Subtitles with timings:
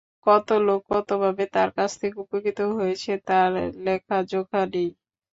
[0.25, 3.49] কত লোক কতভাবে তাঁর কাছ থেকে উপকৃত হয়েছেন, তার
[3.85, 4.89] লেখাজোখা নেই।